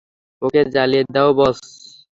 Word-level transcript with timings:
ওকে 0.41 0.61
জ্বালিয়ে 0.73 1.03
দাও, 1.15 1.29
বস। 1.37 1.57